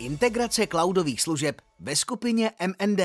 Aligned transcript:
Integrace 0.00 0.66
cloudových 0.66 1.22
služeb 1.22 1.60
ve 1.80 1.96
skupině 1.96 2.52
MND. 2.66 3.00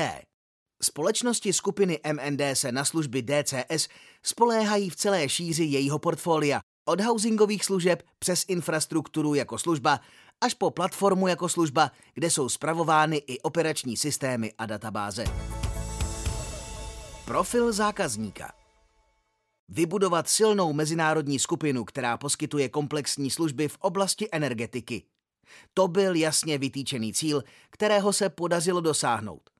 Společnosti 0.82 1.52
skupiny 1.52 2.00
MND 2.12 2.40
se 2.52 2.72
na 2.72 2.84
služby 2.84 3.22
DCS 3.22 3.88
spoléhají 4.22 4.90
v 4.90 4.96
celé 4.96 5.28
šíři 5.28 5.64
jejího 5.64 5.98
portfolia, 5.98 6.60
od 6.84 7.00
housingových 7.00 7.64
služeb 7.64 8.02
přes 8.18 8.44
infrastrukturu 8.48 9.34
jako 9.34 9.58
služba 9.58 10.00
až 10.40 10.54
po 10.54 10.70
platformu 10.70 11.28
jako 11.28 11.48
služba, 11.48 11.90
kde 12.14 12.30
jsou 12.30 12.48
spravovány 12.48 13.16
i 13.16 13.40
operační 13.40 13.96
systémy 13.96 14.52
a 14.58 14.66
databáze. 14.66 15.24
Profil 17.24 17.72
zákazníka 17.72 18.52
Vybudovat 19.68 20.28
silnou 20.28 20.72
mezinárodní 20.72 21.38
skupinu, 21.38 21.84
která 21.84 22.16
poskytuje 22.16 22.68
komplexní 22.68 23.30
služby 23.30 23.68
v 23.68 23.76
oblasti 23.80 24.28
energetiky. 24.32 25.02
To 25.74 25.88
byl 25.88 26.14
jasně 26.14 26.58
vytýčený 26.58 27.12
cíl, 27.12 27.44
kterého 27.70 28.12
se 28.12 28.28
podařilo 28.28 28.80
dosáhnout. 28.80 29.50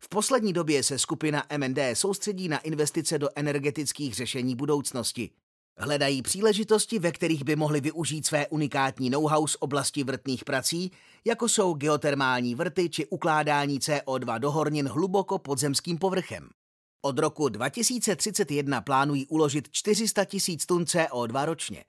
V 0.00 0.08
poslední 0.08 0.52
době 0.52 0.82
se 0.82 0.98
skupina 0.98 1.44
MND 1.58 1.78
soustředí 1.94 2.48
na 2.48 2.58
investice 2.58 3.18
do 3.18 3.28
energetických 3.36 4.14
řešení 4.14 4.56
budoucnosti. 4.56 5.30
Hledají 5.78 6.22
příležitosti, 6.22 6.98
ve 6.98 7.12
kterých 7.12 7.44
by 7.44 7.56
mohli 7.56 7.80
využít 7.80 8.26
své 8.26 8.48
unikátní 8.48 9.10
know-how 9.10 9.46
z 9.46 9.56
oblasti 9.60 10.04
vrtných 10.04 10.44
prací, 10.44 10.90
jako 11.24 11.48
jsou 11.48 11.74
geotermální 11.74 12.54
vrty 12.54 12.88
či 12.90 13.06
ukládání 13.06 13.78
CO2 13.78 14.38
do 14.38 14.50
hornin 14.50 14.88
hluboko 14.88 15.38
pod 15.38 15.58
zemským 15.58 15.98
povrchem. 15.98 16.48
Od 17.02 17.18
roku 17.18 17.48
2031 17.48 18.80
plánují 18.80 19.26
uložit 19.26 19.68
400 19.70 20.24
tisíc 20.24 20.66
tun 20.66 20.82
CO2 20.84 21.44
ročně. 21.44 21.84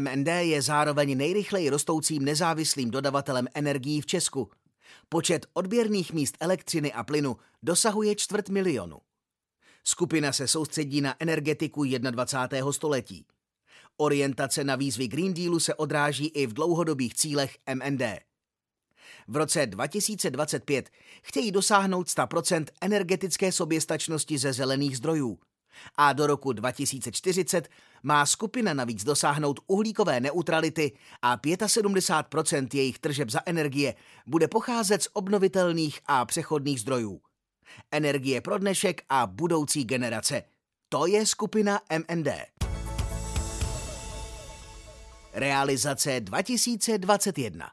MND 0.00 0.28
je 0.28 0.62
zároveň 0.62 1.16
nejrychleji 1.16 1.70
rostoucím 1.70 2.24
nezávislým 2.24 2.90
dodavatelem 2.90 3.48
energií 3.54 4.00
v 4.00 4.06
Česku. 4.06 4.50
Počet 5.08 5.46
odběrných 5.52 6.12
míst 6.12 6.36
elektřiny 6.40 6.92
a 6.92 7.04
plynu 7.04 7.36
dosahuje 7.62 8.14
čtvrt 8.14 8.48
milionu. 8.48 8.98
Skupina 9.84 10.32
se 10.32 10.48
soustředí 10.48 11.00
na 11.00 11.14
energetiku 11.18 11.84
21. 11.84 12.72
století. 12.72 13.26
Orientace 13.96 14.64
na 14.64 14.76
výzvy 14.76 15.08
Green 15.08 15.34
Dealu 15.34 15.60
se 15.60 15.74
odráží 15.74 16.26
i 16.26 16.46
v 16.46 16.52
dlouhodobých 16.52 17.14
cílech 17.14 17.56
MND. 17.74 18.02
V 19.28 19.36
roce 19.36 19.66
2025 19.66 20.90
chtějí 21.22 21.52
dosáhnout 21.52 22.06
100% 22.06 22.64
energetické 22.80 23.52
soběstačnosti 23.52 24.38
ze 24.38 24.52
zelených 24.52 24.96
zdrojů. 24.96 25.38
A 25.94 26.12
do 26.12 26.26
roku 26.26 26.52
2040 26.52 27.68
má 28.02 28.26
skupina 28.26 28.74
navíc 28.74 29.04
dosáhnout 29.04 29.60
uhlíkové 29.66 30.20
neutrality 30.20 30.92
a 31.22 31.36
75% 31.36 32.68
jejich 32.74 32.98
tržeb 32.98 33.30
za 33.30 33.40
energie 33.46 33.94
bude 34.26 34.48
pocházet 34.48 35.02
z 35.02 35.08
obnovitelných 35.12 36.00
a 36.06 36.24
přechodných 36.24 36.80
zdrojů. 36.80 37.20
Energie 37.90 38.40
pro 38.40 38.58
dnešek 38.58 39.02
a 39.08 39.26
budoucí 39.26 39.84
generace. 39.84 40.42
To 40.88 41.06
je 41.06 41.26
skupina 41.26 41.80
MND. 41.98 42.28
Realizace 45.32 46.20
2021 46.20 47.70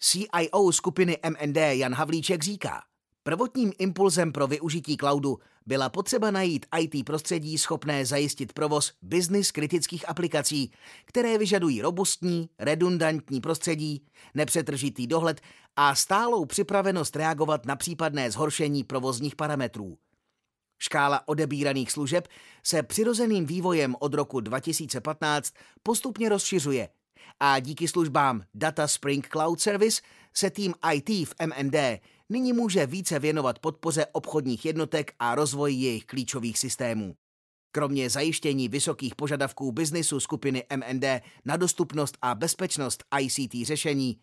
CIO 0.00 0.72
skupiny 0.72 1.18
MND 1.28 1.56
Jan 1.56 1.94
Havlíček 1.94 2.42
říká, 2.42 2.82
prvotním 3.24 3.72
impulzem 3.78 4.32
pro 4.32 4.46
využití 4.46 4.96
cloudu 4.96 5.38
byla 5.66 5.88
potřeba 5.88 6.30
najít 6.30 6.66
IT 6.80 7.04
prostředí 7.04 7.58
schopné 7.58 8.06
zajistit 8.06 8.52
provoz 8.52 8.92
business 9.02 9.50
kritických 9.50 10.08
aplikací, 10.08 10.72
které 11.04 11.38
vyžadují 11.38 11.82
robustní, 11.82 12.48
redundantní 12.58 13.40
prostředí, 13.40 14.06
nepřetržitý 14.34 15.06
dohled 15.06 15.40
a 15.76 15.94
stálou 15.94 16.44
připravenost 16.44 17.16
reagovat 17.16 17.66
na 17.66 17.76
případné 17.76 18.30
zhoršení 18.30 18.84
provozních 18.84 19.36
parametrů. 19.36 19.98
Škála 20.78 21.28
odebíraných 21.28 21.92
služeb 21.92 22.28
se 22.62 22.82
přirozeným 22.82 23.46
vývojem 23.46 23.96
od 24.00 24.14
roku 24.14 24.40
2015 24.40 25.54
postupně 25.82 26.28
rozšiřuje 26.28 26.88
a 27.40 27.58
díky 27.58 27.88
službám 27.88 28.42
Data 28.54 28.88
Spring 28.88 29.28
Cloud 29.28 29.60
Service 29.60 30.02
se 30.34 30.50
tým 30.50 30.74
IT 30.92 31.08
v 31.08 31.34
MND 31.46 31.74
nyní 32.28 32.52
může 32.52 32.86
více 32.86 33.18
věnovat 33.18 33.58
podpoře 33.58 34.06
obchodních 34.12 34.64
jednotek 34.64 35.14
a 35.18 35.34
rozvoji 35.34 35.76
jejich 35.76 36.04
klíčových 36.04 36.58
systémů. 36.58 37.14
Kromě 37.72 38.10
zajištění 38.10 38.68
vysokých 38.68 39.14
požadavků 39.14 39.72
biznisu 39.72 40.20
skupiny 40.20 40.64
MND 40.76 41.04
na 41.44 41.56
dostupnost 41.56 42.18
a 42.22 42.34
bezpečnost 42.34 43.04
ICT 43.20 43.66
řešení, 43.66 44.18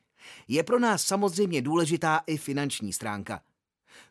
je 0.47 0.63
pro 0.63 0.79
nás 0.79 1.03
samozřejmě 1.03 1.61
důležitá 1.61 2.21
i 2.27 2.37
finanční 2.37 2.93
stránka. 2.93 3.41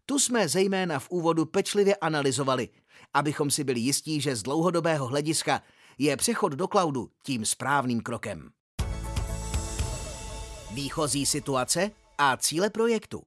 Tu 0.07 0.19
jsme 0.19 0.49
zejména 0.49 0.99
v 0.99 1.11
úvodu 1.11 1.47
pečlivě 1.47 1.97
analyzovali, 1.97 2.69
abychom 3.15 3.51
si 3.51 3.65
byli 3.65 3.81
jistí, 3.81 4.21
že 4.21 4.37
z 4.37 4.43
dlouhodobého 4.43 5.07
hlediska 5.07 5.62
je 5.99 6.17
přechod 6.17 6.53
do 6.53 6.69
cloudu 6.69 7.11
tím 7.22 7.45
správným 7.45 8.01
krokem. 8.01 8.51
Výchozí 10.72 11.27
situace 11.27 11.91
a 12.19 12.37
cíle 12.37 12.71
projektu. 12.71 13.22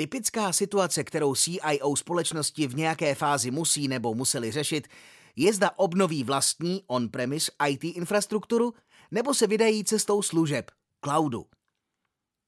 Typická 0.00 0.52
situace, 0.52 1.04
kterou 1.04 1.34
CIO 1.34 1.96
společnosti 1.96 2.66
v 2.66 2.76
nějaké 2.76 3.14
fázi 3.14 3.50
musí 3.50 3.88
nebo 3.88 4.14
museli 4.14 4.50
řešit, 4.50 4.88
je 5.36 5.52
zda 5.52 5.70
obnoví 5.76 6.24
vlastní 6.24 6.82
on-premise 6.86 7.52
IT 7.68 7.84
infrastrukturu 7.84 8.74
nebo 9.10 9.34
se 9.34 9.46
vydají 9.46 9.84
cestou 9.84 10.22
služeb, 10.22 10.70
cloudu. 11.04 11.46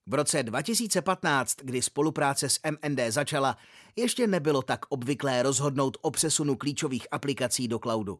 V 0.06 0.14
roce 0.14 0.42
2015, 0.42 1.56
kdy 1.62 1.82
spolupráce 1.82 2.48
s 2.48 2.60
MND 2.70 3.00
začala, 3.08 3.56
ještě 3.96 4.26
nebylo 4.26 4.62
tak 4.62 4.80
obvyklé 4.88 5.42
rozhodnout 5.42 5.96
o 6.00 6.10
přesunu 6.10 6.56
klíčových 6.56 7.06
aplikací 7.10 7.68
do 7.68 7.78
cloudu. 7.78 8.18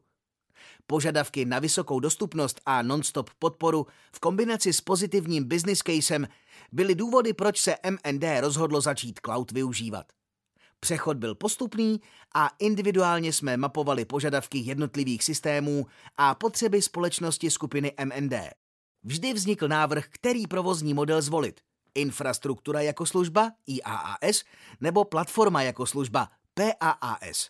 Požadavky 0.87 1.45
na 1.45 1.59
vysokou 1.59 1.99
dostupnost 1.99 2.61
a 2.65 2.81
non-stop 2.81 3.29
podporu 3.39 3.87
v 4.11 4.19
kombinaci 4.19 4.73
s 4.73 4.81
pozitivním 4.81 5.43
business 5.43 5.79
casem 5.79 6.27
byly 6.71 6.95
důvody, 6.95 7.33
proč 7.33 7.59
se 7.59 7.75
MND 7.89 8.23
rozhodlo 8.39 8.81
začít 8.81 9.19
cloud 9.25 9.51
využívat. 9.51 10.05
Přechod 10.79 11.17
byl 11.17 11.35
postupný 11.35 12.01
a 12.35 12.49
individuálně 12.59 13.33
jsme 13.33 13.57
mapovali 13.57 14.05
požadavky 14.05 14.57
jednotlivých 14.57 15.23
systémů 15.23 15.85
a 16.17 16.35
potřeby 16.35 16.81
společnosti 16.81 17.51
skupiny 17.51 17.93
MND. 18.05 18.33
Vždy 19.03 19.33
vznikl 19.33 19.67
návrh, 19.67 20.05
který 20.09 20.47
provozní 20.47 20.93
model 20.93 21.21
zvolit. 21.21 21.61
Infrastruktura 21.95 22.81
jako 22.81 23.05
služba 23.05 23.51
IaaS 23.67 24.43
nebo 24.81 25.05
platforma 25.05 25.61
jako 25.61 25.85
služba 25.85 26.27
PaaS. 26.53 27.49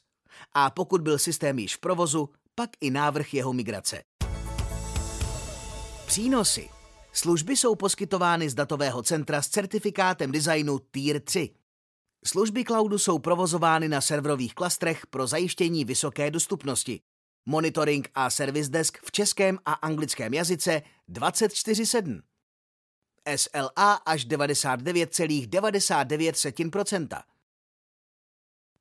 A 0.54 0.70
pokud 0.70 1.02
byl 1.02 1.20
systém 1.20 1.60
již 1.60 1.76
v 1.76 1.80
provozu, 1.80 2.30
pak 2.56 2.70
i 2.82 2.92
návrh 2.92 3.34
jeho 3.34 3.54
migrace. 3.54 4.04
Přínosy. 6.06 6.70
Služby 7.16 7.58
jsou 7.58 7.76
poskytovány 7.76 8.50
z 8.50 8.54
datového 8.54 9.04
centra 9.04 9.42
s 9.42 9.48
certifikátem 9.48 10.32
designu 10.32 10.80
Tier 10.80 11.22
3. 11.22 11.50
Služby 12.26 12.64
cloudu 12.64 13.00
jsou 13.00 13.20
provozovány 13.20 13.90
na 13.90 14.02
serverových 14.02 14.56
klastrech 14.56 15.08
pro 15.08 15.28
zajištění 15.28 15.86
vysoké 15.86 16.32
dostupnosti. 16.32 17.02
Monitoring 17.46 18.10
a 18.16 18.30
service 18.30 18.72
desk 18.72 18.98
v 19.06 19.12
českém 19.12 19.60
a 19.66 19.74
anglickém 19.74 20.34
jazyce 20.34 20.82
24/7. 21.08 22.22
SLA 23.36 23.94
až 23.94 24.26
99,99%. 24.26 27.24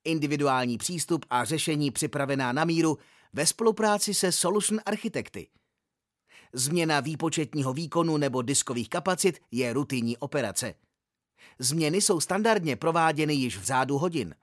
Individuální 0.04 0.78
přístup 0.78 1.26
a 1.30 1.44
řešení 1.44 1.90
připravená 1.90 2.52
na 2.52 2.64
míru 2.64 2.98
ve 3.32 3.46
spolupráci 3.46 4.14
se 4.14 4.32
solution 4.32 4.80
architekty. 4.86 5.48
Změna 6.54 7.00
výpočetního 7.00 7.72
výkonu 7.72 8.16
nebo 8.16 8.42
diskových 8.42 8.88
kapacit 8.88 9.38
je 9.50 9.72
rutinní 9.72 10.16
operace. 10.16 10.74
Změny 11.58 12.00
jsou 12.00 12.20
standardně 12.20 12.76
prováděny 12.76 13.34
již 13.34 13.58
v 13.58 13.62
řádu 13.62 13.98
hodin. 13.98 14.34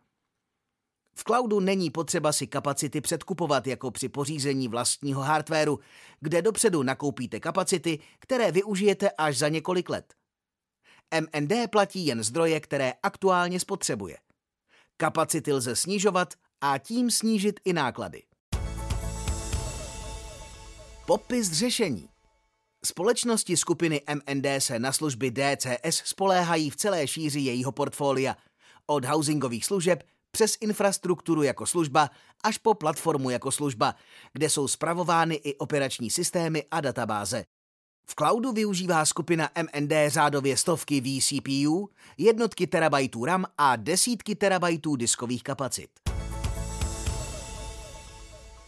V 1.15 1.23
cloudu 1.23 1.59
není 1.59 1.89
potřeba 1.89 2.33
si 2.33 2.47
kapacity 2.47 3.01
předkupovat 3.01 3.67
jako 3.67 3.91
při 3.91 4.09
pořízení 4.09 4.67
vlastního 4.67 5.21
hardwareu, 5.21 5.79
kde 6.19 6.41
dopředu 6.41 6.83
nakoupíte 6.83 7.39
kapacity, 7.39 8.00
které 8.19 8.51
využijete 8.51 9.12
až 9.12 9.38
za 9.38 9.50
několik 9.50 9.89
let. 9.89 10.13
MND 11.21 11.71
platí 11.71 12.05
jen 12.05 12.23
zdroje, 12.23 12.59
které 12.59 12.94
aktuálně 13.03 13.59
spotřebuje. 13.59 14.17
Kapacity 14.97 15.53
lze 15.53 15.75
snižovat 15.75 16.33
a 16.62 16.77
tím 16.77 17.12
snížit 17.12 17.59
i 17.65 17.73
náklady. 17.73 18.23
Popis 21.09 21.51
řešení. 21.51 22.09
Společnosti 22.85 23.57
skupiny 23.57 24.01
MND 24.13 24.45
se 24.59 24.79
na 24.79 24.91
služby 24.91 25.31
DCS 25.31 26.01
spoléhají 26.06 26.69
v 26.69 26.75
celé 26.75 27.07
šíři 27.07 27.39
jejího 27.39 27.71
portfolia, 27.71 28.35
od 28.85 29.06
housingových 29.06 29.65
služeb 29.65 30.03
přes 30.31 30.57
infrastrukturu 30.61 31.44
jako 31.44 31.65
služba 31.65 32.09
až 32.44 32.57
po 32.57 32.73
platformu 32.73 33.29
jako 33.29 33.51
služba, 33.51 33.95
kde 34.33 34.50
jsou 34.50 34.67
spravovány 34.67 35.35
i 35.35 35.56
operační 35.56 36.09
systémy 36.09 36.63
a 36.71 36.81
databáze. 36.81 37.44
V 38.07 38.15
cloudu 38.15 38.51
využívá 38.51 39.05
skupina 39.05 39.50
MND 39.62 39.94
řádově 40.07 40.57
stovky 40.57 41.01
vCPU, 41.01 41.89
jednotky 42.17 42.67
terabajtů 42.67 43.25
RAM 43.25 43.45
a 43.57 43.75
desítky 43.75 44.35
terabajtů 44.35 44.95
diskových 44.95 45.44
kapacit. 45.44 46.08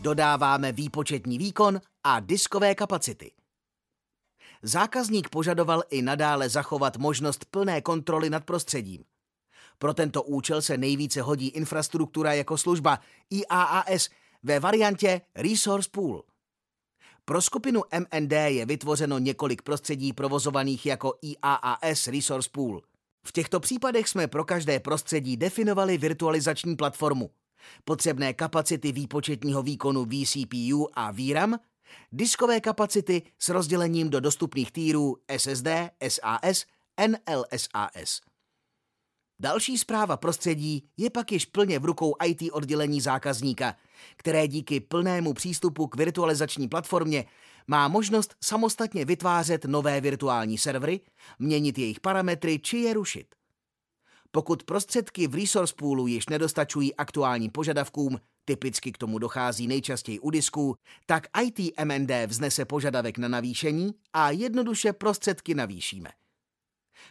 Dodáváme 0.02 0.72
výpočetní 0.72 1.38
výkon 1.38 1.82
a 2.04 2.20
diskové 2.20 2.76
kapacity. 2.76 3.32
Zákazník 4.62 5.30
požadoval 5.30 5.84
i 5.90 6.02
nadále 6.02 6.50
zachovat 6.50 6.98
možnost 6.98 7.46
plné 7.46 7.82
kontroly 7.82 8.30
nad 8.30 8.44
prostředím. 8.44 9.04
Pro 9.78 9.94
tento 9.94 10.24
účel 10.24 10.62
se 10.62 10.78
nejvíce 10.78 11.22
hodí 11.22 11.48
infrastruktura 11.48 12.34
jako 12.34 12.58
služba 12.58 13.00
IaaS 13.30 14.10
ve 14.44 14.60
variantě 14.60 15.22
Resource 15.36 15.90
Pool. 15.92 16.24
Pro 17.26 17.42
skupinu 17.42 17.82
MND 18.00 18.32
je 18.32 18.66
vytvořeno 18.66 19.20
několik 19.20 19.62
prostředí 19.62 20.14
provozovaných 20.14 20.86
jako 20.86 21.14
IaaS 21.22 22.08
Resource 22.08 22.50
Pool. 22.52 22.82
V 23.26 23.32
těchto 23.32 23.60
případech 23.60 24.08
jsme 24.08 24.28
pro 24.28 24.46
každé 24.46 24.80
prostředí 24.80 25.38
definovali 25.38 25.98
virtualizační 25.98 26.76
platformu, 26.76 27.30
potřebné 27.84 28.34
kapacity 28.34 28.92
výpočetního 28.92 29.64
výkonu 29.64 30.06
vCPU 30.06 30.88
a 30.94 31.12
VRAM, 31.12 31.60
diskové 32.12 32.62
kapacity 32.62 33.22
s 33.40 33.50
rozdělením 33.50 34.10
do 34.10 34.20
dostupných 34.20 34.72
týrů 34.72 35.18
SSD, 35.38 35.68
SAS, 36.08 36.66
NLSAS. 37.08 38.22
Další 39.40 39.78
zpráva 39.78 40.18
prostředí 40.18 40.90
je 40.98 41.10
pak 41.10 41.32
již 41.32 41.46
plně 41.46 41.80
v 41.80 41.86
rukou 41.86 42.14
IT 42.26 42.42
oddělení 42.52 43.02
zákazníka, 43.02 43.76
které 44.16 44.48
díky 44.48 44.80
plnému 44.80 45.34
přístupu 45.34 45.88
k 45.88 45.96
virtualizační 45.96 46.68
platformě 46.68 47.26
má 47.68 47.88
možnost 47.88 48.36
samostatně 48.44 49.06
vytvářet 49.06 49.66
nové 49.66 50.02
virtuální 50.02 50.58
servery, 50.58 51.00
měnit 51.40 51.78
jejich 51.78 52.00
parametry 52.00 52.60
či 52.60 52.78
je 52.78 52.94
rušit. 52.94 53.36
Pokud 54.32 54.64
prostředky 54.64 55.28
v 55.28 55.36
resource 55.36 55.74
poolu 55.78 56.08
již 56.08 56.30
nedostačují 56.30 56.96
aktuálním 56.96 57.52
požadavkům, 57.52 58.20
typicky 58.46 58.92
k 58.92 58.98
tomu 58.98 59.20
dochází 59.20 59.68
nejčastěji 59.68 60.20
u 60.20 60.30
disků, 60.30 60.76
tak 61.06 61.28
IT 61.42 61.80
MND 61.86 62.12
vznese 62.28 62.66
požadavek 62.66 63.18
na 63.18 63.28
navýšení 63.28 63.92
a 64.14 64.32
jednoduše 64.32 64.94
prostředky 64.94 65.56
navýšíme. 65.56 66.10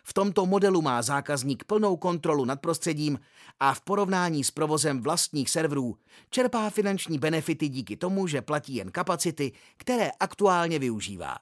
V 0.04 0.12
tomto 0.12 0.46
modelu 0.46 0.82
má 0.82 1.02
zákazník 1.02 1.64
plnou 1.64 1.96
kontrolu 1.96 2.44
nad 2.44 2.60
prostředím 2.60 3.18
a 3.60 3.74
v 3.74 3.80
porovnání 3.80 4.44
s 4.44 4.50
provozem 4.50 5.02
vlastních 5.02 5.50
serverů 5.50 5.96
čerpá 6.30 6.70
finanční 6.70 7.18
benefity 7.18 7.68
díky 7.68 7.96
tomu, 7.96 8.26
že 8.26 8.42
platí 8.42 8.74
jen 8.74 8.90
kapacity, 8.90 9.52
které 9.76 10.10
aktuálně 10.20 10.78
využívá. 10.78 11.36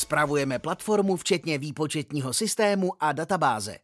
Spravujeme 0.00 0.58
platformu 0.58 1.16
včetně 1.16 1.58
výpočetního 1.58 2.32
systému 2.32 2.92
a 3.00 3.12
databáze. 3.12 3.78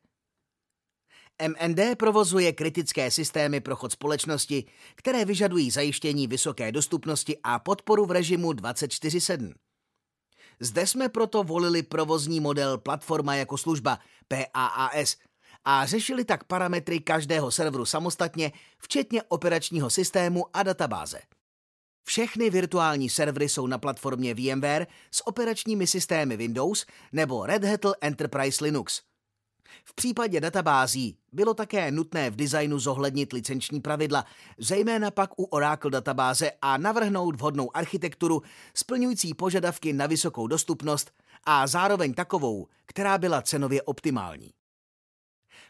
MND 1.48 1.98
provozuje 1.98 2.52
kritické 2.52 3.10
systémy 3.10 3.60
pro 3.60 3.76
chod 3.76 3.92
společnosti, 3.92 4.64
které 4.94 5.24
vyžadují 5.24 5.70
zajištění 5.70 6.26
vysoké 6.26 6.72
dostupnosti 6.72 7.38
a 7.42 7.58
podporu 7.58 8.06
v 8.06 8.10
režimu 8.10 8.52
24/7. 8.52 9.54
Zde 10.60 10.86
jsme 10.86 11.08
proto 11.08 11.42
volili 11.42 11.82
provozní 11.82 12.40
model 12.40 12.78
platforma 12.78 13.34
jako 13.34 13.58
služba 13.58 13.98
PAAS 14.28 15.16
a 15.64 15.86
řešili 15.86 16.24
tak 16.24 16.44
parametry 16.44 17.00
každého 17.00 17.50
serveru 17.50 17.84
samostatně, 17.84 18.52
včetně 18.78 19.22
operačního 19.22 19.90
systému 19.90 20.44
a 20.56 20.62
databáze. 20.62 21.20
Všechny 22.08 22.50
virtuální 22.50 23.10
servery 23.10 23.48
jsou 23.48 23.66
na 23.66 23.78
platformě 23.78 24.34
VMware 24.34 24.86
s 25.10 25.26
operačními 25.26 25.86
systémy 25.86 26.36
Windows 26.36 26.86
nebo 27.12 27.46
Red 27.46 27.64
Hat 27.64 27.80
Enterprise 28.00 28.64
Linux– 28.64 29.00
v 29.84 29.94
případě 29.94 30.40
databází 30.40 31.18
bylo 31.32 31.54
také 31.54 31.90
nutné 31.90 32.30
v 32.30 32.36
designu 32.36 32.78
zohlednit 32.78 33.32
licenční 33.32 33.80
pravidla, 33.80 34.24
zejména 34.58 35.10
pak 35.10 35.40
u 35.40 35.44
Oracle 35.44 35.90
databáze 35.90 36.50
a 36.62 36.76
navrhnout 36.76 37.36
vhodnou 37.36 37.76
architekturu 37.76 38.42
splňující 38.74 39.34
požadavky 39.34 39.92
na 39.92 40.06
vysokou 40.06 40.46
dostupnost 40.46 41.10
a 41.44 41.66
zároveň 41.66 42.14
takovou, 42.14 42.66
která 42.86 43.18
byla 43.18 43.42
cenově 43.42 43.82
optimální. 43.82 44.52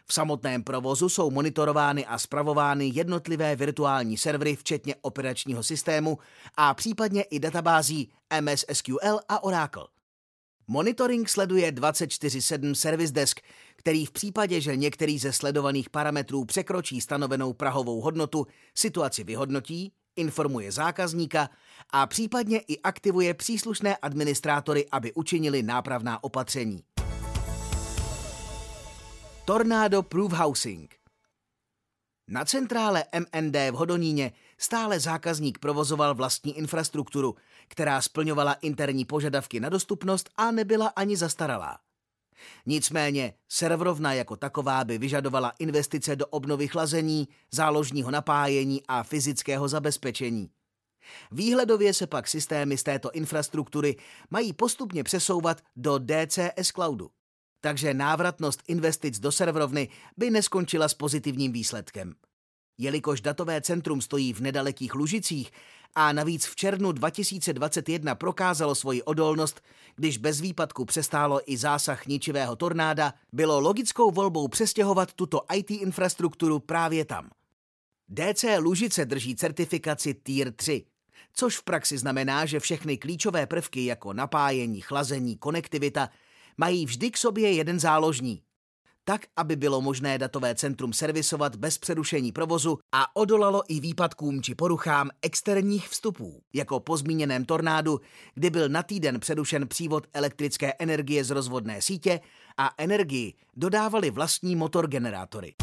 V 0.09 0.13
samotném 0.13 0.63
provozu 0.63 1.09
jsou 1.09 1.31
monitorovány 1.31 2.05
a 2.05 2.17
spravovány 2.17 2.91
jednotlivé 2.93 3.55
virtuální 3.55 4.17
servery, 4.17 4.55
včetně 4.55 4.95
operačního 5.01 5.63
systému 5.63 6.17
a 6.57 6.73
případně 6.73 7.23
i 7.23 7.39
databází 7.39 8.11
MS 8.41 8.65
SQL 8.73 9.19
a 9.29 9.43
Oracle. 9.43 9.87
Monitoring 10.67 11.29
sleduje 11.29 11.71
24-7 11.71 12.73
Service 12.73 13.13
Desk, 13.13 13.39
který 13.75 14.05
v 14.05 14.11
případě, 14.11 14.61
že 14.61 14.75
některý 14.75 15.19
ze 15.19 15.33
sledovaných 15.33 15.89
parametrů 15.89 16.45
překročí 16.45 17.01
stanovenou 17.01 17.53
prahovou 17.53 18.01
hodnotu, 18.01 18.47
situaci 18.75 19.23
vyhodnotí, 19.23 19.93
informuje 20.15 20.71
zákazníka 20.71 21.49
a 21.89 22.07
případně 22.07 22.59
i 22.59 22.79
aktivuje 22.81 23.33
příslušné 23.33 23.97
administrátory, 23.97 24.85
aby 24.91 25.13
učinili 25.13 25.63
nápravná 25.63 26.23
opatření. 26.23 26.83
Tornado 29.49 30.03
Proof 30.03 30.33
Housing 30.33 30.95
Na 32.27 32.45
centrále 32.45 33.03
MND 33.19 33.55
v 33.55 33.71
Hodoníně 33.71 34.31
stále 34.57 34.99
zákazník 34.99 35.59
provozoval 35.59 36.15
vlastní 36.15 36.57
infrastrukturu, 36.57 37.35
která 37.67 38.01
splňovala 38.01 38.53
interní 38.53 39.05
požadavky 39.05 39.59
na 39.59 39.69
dostupnost 39.69 40.29
a 40.37 40.51
nebyla 40.51 40.87
ani 40.87 41.17
zastaralá. 41.17 41.79
Nicméně 42.65 43.33
serverovna 43.49 44.13
jako 44.13 44.35
taková 44.35 44.83
by 44.83 44.97
vyžadovala 44.97 45.53
investice 45.59 46.15
do 46.15 46.27
obnovy 46.27 46.67
chlazení, 46.67 47.27
záložního 47.51 48.11
napájení 48.11 48.81
a 48.87 49.03
fyzického 49.03 49.67
zabezpečení. 49.67 50.49
Výhledově 51.31 51.93
se 51.93 52.07
pak 52.07 52.27
systémy 52.27 52.77
z 52.77 52.83
této 52.83 53.11
infrastruktury 53.11 53.95
mají 54.29 54.53
postupně 54.53 55.03
přesouvat 55.03 55.61
do 55.75 55.99
DCS 55.99 56.71
Cloudu. 56.71 57.09
Takže 57.67 57.93
návratnost 57.93 58.63
investic 58.67 59.19
do 59.19 59.31
serverovny 59.31 59.89
by 60.17 60.29
neskončila 60.29 60.87
s 60.87 60.93
pozitivním 60.93 61.51
výsledkem. 61.51 62.13
Jelikož 62.77 63.21
datové 63.21 63.61
centrum 63.61 64.01
stojí 64.01 64.33
v 64.33 64.39
nedalekých 64.39 64.95
Lužicích 64.95 65.51
a 65.95 66.13
navíc 66.13 66.45
v 66.45 66.55
červnu 66.55 66.91
2021 66.91 68.15
prokázalo 68.15 68.75
svoji 68.75 69.03
odolnost, 69.03 69.61
když 69.95 70.17
bez 70.17 70.41
výpadku 70.41 70.85
přestálo 70.85 71.51
i 71.51 71.57
zásah 71.57 72.07
ničivého 72.07 72.55
tornáda, 72.55 73.13
bylo 73.33 73.59
logickou 73.59 74.11
volbou 74.11 74.47
přestěhovat 74.47 75.13
tuto 75.13 75.41
IT 75.53 75.71
infrastrukturu 75.71 76.59
právě 76.59 77.05
tam. 77.05 77.29
DC 78.09 78.45
Lužice 78.59 79.05
drží 79.05 79.35
certifikaci 79.35 80.13
Tier 80.13 80.51
3, 80.51 80.85
což 81.33 81.57
v 81.57 81.63
praxi 81.63 81.97
znamená, 81.97 82.45
že 82.45 82.59
všechny 82.59 82.97
klíčové 82.97 83.47
prvky 83.47 83.85
jako 83.85 84.13
napájení, 84.13 84.81
chlazení, 84.81 85.37
konektivita 85.37 86.09
mají 86.57 86.85
vždy 86.85 87.11
k 87.11 87.17
sobě 87.17 87.53
jeden 87.53 87.79
záložní, 87.79 88.41
tak, 89.09 89.21
aby 89.35 89.55
bylo 89.55 89.81
možné 89.81 90.17
datové 90.17 90.55
centrum 90.55 90.93
servisovat 90.93 91.55
bez 91.55 91.77
přerušení 91.77 92.31
provozu 92.31 92.79
a 92.91 93.15
odolalo 93.15 93.63
i 93.67 93.79
výpadkům 93.79 94.41
či 94.41 94.55
poruchám 94.55 95.09
externích 95.21 95.89
vstupů, 95.89 96.41
jako 96.53 96.79
po 96.79 96.97
zmíněném 96.97 97.45
tornádu, 97.45 97.99
kdy 98.33 98.49
byl 98.49 98.69
na 98.69 98.83
týden 98.83 99.19
přerušen 99.19 99.67
přívod 99.67 100.07
elektrické 100.13 100.73
energie 100.79 101.23
z 101.23 101.29
rozvodné 101.29 101.81
sítě 101.81 102.19
a 102.57 102.73
energii 102.77 103.33
dodávali 103.55 104.11
vlastní 104.11 104.55
motorgenerátory. 104.55 105.55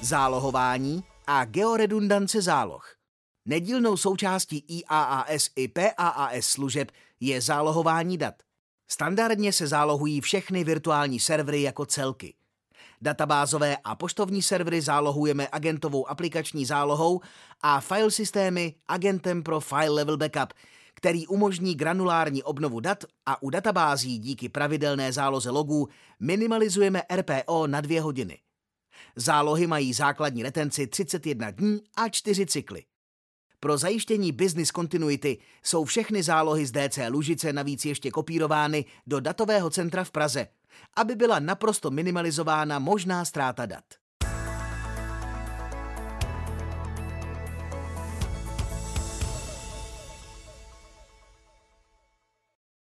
Zálohování 0.00 1.04
a 1.26 1.44
georedundance 1.44 2.42
záloh. 2.42 2.96
Nedílnou 3.44 3.96
součástí 3.96 4.64
IaaS 4.68 5.50
i 5.56 5.68
PaaS 5.68 6.44
služeb 6.44 6.90
je 7.20 7.40
zálohování 7.40 8.18
dat. 8.18 8.45
Standardně 8.88 9.52
se 9.52 9.66
zálohují 9.66 10.20
všechny 10.20 10.64
virtuální 10.64 11.20
servery 11.20 11.62
jako 11.62 11.86
celky. 11.86 12.34
Databázové 13.02 13.76
a 13.84 13.94
poštovní 13.94 14.42
servery 14.42 14.80
zálohujeme 14.80 15.48
agentovou 15.52 16.10
aplikační 16.10 16.66
zálohou 16.66 17.20
a 17.60 17.80
file 17.80 18.10
systémy 18.10 18.74
agentem 18.88 19.42
pro 19.42 19.60
file 19.60 19.88
level 19.88 20.16
backup, 20.16 20.52
který 20.94 21.26
umožní 21.26 21.74
granulární 21.74 22.42
obnovu 22.42 22.80
dat 22.80 23.04
a 23.26 23.42
u 23.42 23.50
databází 23.50 24.18
díky 24.18 24.48
pravidelné 24.48 25.12
záloze 25.12 25.50
logů 25.50 25.88
minimalizujeme 26.20 27.02
RPO 27.14 27.66
na 27.66 27.80
dvě 27.80 28.00
hodiny. 28.00 28.38
Zálohy 29.16 29.66
mají 29.66 29.92
základní 29.92 30.42
retenci 30.42 30.86
31 30.86 31.50
dní 31.50 31.80
a 31.96 32.08
4 32.08 32.46
cykly. 32.46 32.84
Pro 33.60 33.78
zajištění 33.78 34.32
business 34.32 34.68
continuity 34.68 35.38
jsou 35.62 35.84
všechny 35.84 36.22
zálohy 36.22 36.66
z 36.66 36.72
DC 36.72 36.98
Lužice 37.08 37.52
navíc 37.52 37.84
ještě 37.84 38.10
kopírovány 38.10 38.84
do 39.06 39.20
datového 39.20 39.70
centra 39.70 40.04
v 40.04 40.10
Praze, 40.10 40.46
aby 40.96 41.14
byla 41.14 41.38
naprosto 41.38 41.90
minimalizována 41.90 42.78
možná 42.78 43.24
ztráta 43.24 43.66
dat. 43.66 43.84